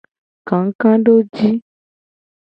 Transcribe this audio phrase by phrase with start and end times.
[0.47, 1.49] Kakadoji.